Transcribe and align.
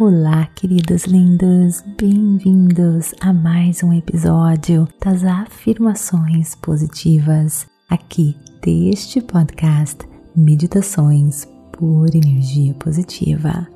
Olá, 0.00 0.46
queridos 0.54 1.06
lindos, 1.06 1.82
bem-vindos 1.98 3.12
a 3.20 3.32
mais 3.32 3.82
um 3.82 3.92
episódio 3.92 4.86
das 5.04 5.24
afirmações 5.24 6.54
positivas 6.54 7.66
aqui 7.88 8.36
deste 8.62 9.20
podcast 9.20 9.98
Meditações 10.36 11.48
por 11.72 12.14
Energia 12.14 12.74
Positiva. 12.74 13.66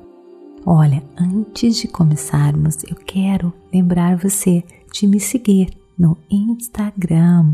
Olha, 0.65 1.03
antes 1.19 1.75
de 1.75 1.89
começarmos, 1.89 2.85
eu 2.85 2.95
quero 2.95 3.53
lembrar 3.73 4.15
você 4.15 4.63
de 4.93 5.05
me 5.05 5.19
seguir 5.19 5.77
no 5.99 6.17
Instagram, 6.31 7.53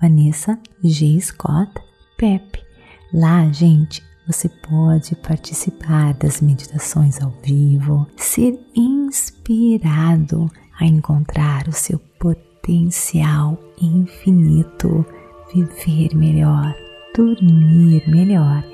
Vanessa 0.00 0.58
G. 0.82 1.20
Scott 1.20 1.70
Pep. 2.16 2.64
Lá, 3.12 3.46
gente, 3.52 4.02
você 4.26 4.48
pode 4.48 5.14
participar 5.16 6.14
das 6.14 6.40
meditações 6.40 7.22
ao 7.22 7.30
vivo, 7.42 8.06
ser 8.16 8.58
inspirado 8.74 10.50
a 10.78 10.84
encontrar 10.84 11.68
o 11.68 11.72
seu 11.72 11.98
potencial 12.18 13.58
infinito, 13.80 15.06
viver 15.54 16.14
melhor, 16.14 16.74
dormir 17.14 18.08
melhor. 18.08 18.64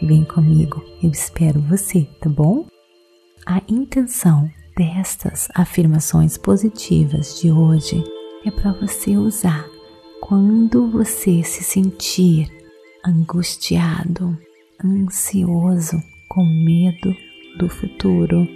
Vem 0.00 0.24
comigo, 0.24 0.82
eu 1.02 1.10
espero 1.10 1.60
você, 1.60 2.08
tá 2.20 2.28
bom? 2.28 2.66
A 3.46 3.60
intenção 3.68 4.50
destas 4.76 5.48
afirmações 5.54 6.38
positivas 6.38 7.40
de 7.40 7.52
hoje 7.52 8.02
é 8.44 8.50
para 8.50 8.72
você 8.72 9.16
usar 9.16 9.68
quando 10.20 10.90
você 10.90 11.42
se 11.42 11.62
sentir 11.62 12.48
angustiado, 13.04 14.36
ansioso, 14.84 16.02
com 16.28 16.44
medo 16.44 17.14
do 17.58 17.68
futuro. 17.68 18.48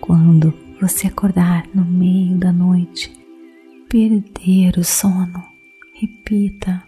Quando 0.00 0.52
você 0.80 1.06
acordar 1.06 1.66
no 1.74 1.84
meio 1.84 2.36
da 2.36 2.52
noite, 2.52 3.12
perder 3.88 4.78
o 4.78 4.84
sono, 4.84 5.42
repita 5.94 6.82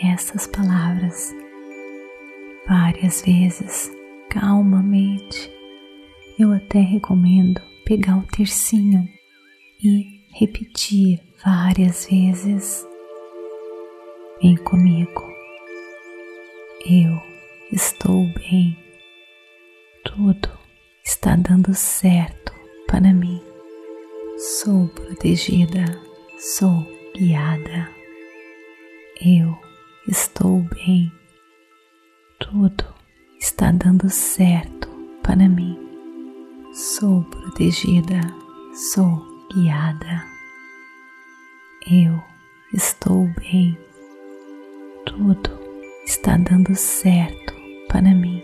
essas 0.00 0.46
palavras 0.46 1.34
várias 2.66 3.22
vezes, 3.22 3.90
calmamente. 4.30 5.50
Eu 6.38 6.52
até 6.52 6.80
recomendo 6.80 7.60
pegar 7.84 8.16
o 8.16 8.22
tercinho 8.22 9.08
e 9.82 10.20
repetir 10.32 11.20
várias 11.44 12.06
vezes. 12.08 12.86
Vem 14.40 14.56
comigo. 14.56 15.37
Eu 16.86 17.20
estou 17.72 18.24
bem. 18.34 18.78
Tudo 20.04 20.48
está 21.04 21.34
dando 21.34 21.74
certo 21.74 22.52
para 22.86 23.12
mim. 23.12 23.42
Sou 24.36 24.86
protegida, 24.88 25.84
sou 26.38 26.86
guiada. 27.16 27.90
Eu 29.20 29.58
estou 30.06 30.62
bem. 30.74 31.12
Tudo 32.38 32.84
está 33.40 33.72
dando 33.72 34.08
certo 34.08 34.88
para 35.22 35.48
mim. 35.48 35.76
Sou 36.72 37.24
protegida, 37.24 38.20
sou 38.92 39.20
guiada. 39.52 40.24
Eu 41.90 42.22
estou 42.72 43.26
bem. 43.40 43.76
Tudo 45.04 45.57
está 46.08 46.38
dando 46.38 46.74
certo 46.74 47.54
para 47.86 48.14
mim. 48.14 48.42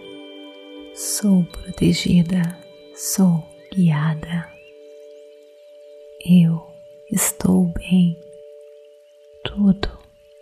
Sou 0.94 1.44
protegida, 1.44 2.42
sou 2.94 3.42
guiada. 3.72 4.46
Eu 6.26 6.62
estou 7.10 7.72
bem. 7.78 8.18
Tudo 9.44 9.88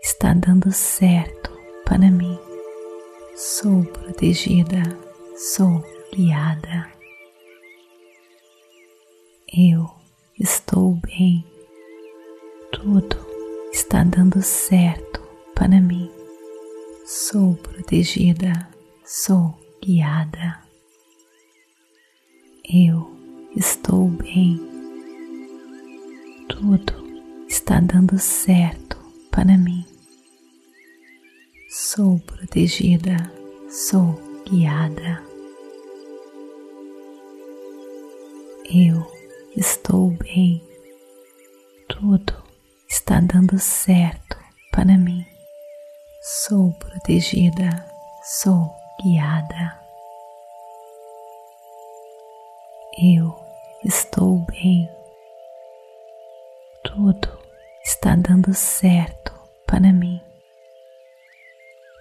está 0.02 0.34
dando 0.34 0.72
certo 0.72 1.56
para 1.84 2.10
mim. 2.10 2.36
Sou 3.36 3.84
protegida, 3.84 4.82
sou 5.36 5.80
guiada. 6.12 6.91
Eu 9.56 9.88
estou 10.41 10.94
bem. 11.06 11.44
Tudo 12.72 13.16
está 13.72 14.02
dando 14.02 14.42
certo 14.42 15.22
para 15.54 15.80
mim. 15.80 16.22
Sou 17.04 17.56
protegida, 17.56 18.52
sou 19.04 19.58
guiada. 19.82 20.62
Eu 22.64 23.10
estou 23.56 24.08
bem. 24.08 24.60
Tudo 26.48 26.92
está 27.48 27.80
dando 27.80 28.16
certo 28.20 28.96
para 29.32 29.58
mim. 29.58 29.84
Sou 31.68 32.20
protegida, 32.20 33.16
sou 33.68 34.14
guiada. 34.48 35.24
Eu 38.64 39.04
estou 39.56 40.10
bem. 40.12 40.62
Tudo 41.88 42.32
está 42.88 43.18
dando 43.20 43.58
certo 43.58 44.38
para 44.70 44.96
mim. 44.96 45.31
Sou 46.25 46.72
protegida, 46.75 47.84
sou 48.22 48.72
guiada. 49.03 49.77
Eu 52.97 53.34
estou 53.84 54.38
bem. 54.47 54.88
Tudo 56.84 57.28
está 57.84 58.15
dando 58.15 58.55
certo 58.55 59.33
para 59.66 59.93
mim. 59.93 60.21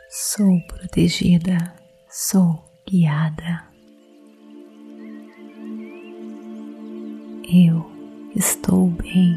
Sou 0.07 0.61
protegida, 0.67 1.73
sou 2.07 2.63
guiada. 2.87 3.67
Eu 7.51 7.91
estou 8.35 8.85
bem. 8.91 9.35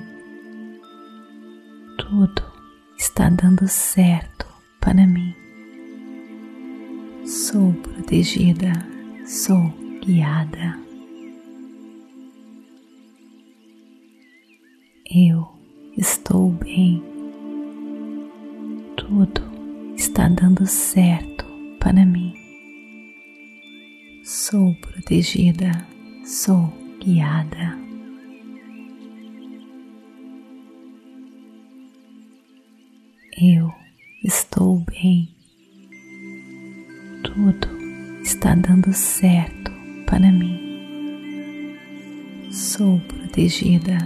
Tudo 1.96 2.52
está 2.98 3.30
dando 3.30 3.66
certo 3.66 4.53
para 4.84 5.06
mim. 5.06 5.34
Sou 7.24 7.72
protegida, 7.72 8.70
sou 9.24 9.72
guiada. 10.04 10.78
Eu 15.10 15.48
estou 15.96 16.50
bem. 16.50 17.02
Tudo 18.94 19.42
está 19.96 20.28
dando 20.28 20.66
certo 20.66 21.46
para 21.80 22.04
mim. 22.04 22.34
Sou 24.22 24.74
protegida, 24.74 25.70
sou 26.26 26.70
guiada. 27.00 27.78
Eu 33.40 33.83
estou 34.24 34.78
bem. 34.90 35.28
Tudo 37.22 37.68
está 38.22 38.54
dando 38.54 38.90
certo 38.94 39.70
para 40.06 40.32
mim. 40.32 41.76
Sou 42.50 42.98
protegida, 43.00 43.98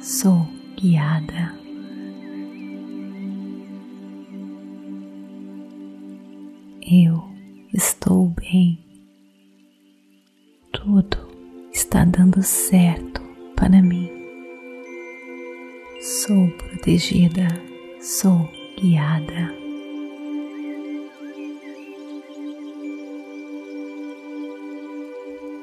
sou 0.00 0.46
guiada. 0.80 1.58
Eu 6.88 7.24
estou 7.72 8.28
bem. 8.28 8.78
Tudo 10.72 11.18
está 11.72 12.04
dando 12.04 12.40
certo 12.44 13.20
para 13.56 13.82
mim. 13.82 14.08
Sou 16.00 16.48
protegida, 16.58 17.48
sou 18.00 18.48
guiada. 18.78 19.63